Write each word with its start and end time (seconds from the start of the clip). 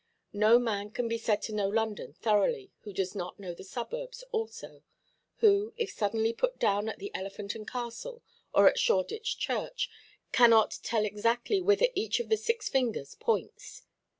No 0.33 0.57
man 0.57 0.89
can 0.89 1.07
be 1.07 1.19
said 1.19 1.43
to 1.43 1.53
know 1.53 1.69
London 1.69 2.13
thoroughly, 2.13 2.71
who 2.79 2.91
does 2.91 3.13
not 3.13 3.39
know 3.39 3.53
the 3.53 3.63
suburbs 3.63 4.23
also—who, 4.31 5.73
if 5.77 5.91
suddenly 5.91 6.33
put 6.33 6.57
down 6.57 6.89
at 6.89 6.97
the 6.97 7.13
Elephant 7.13 7.53
and 7.53 7.67
Castle, 7.67 8.23
or 8.51 8.67
at 8.67 8.79
Shoreditch 8.79 9.37
Church, 9.37 9.91
cannot 10.31 10.79
tell 10.81 11.05
exactly 11.05 11.61
whither 11.61 11.89
each 11.93 12.19
of 12.19 12.29
the 12.29 12.37
six 12.37 12.67
fingers 12.67 13.13
points. 13.13 13.83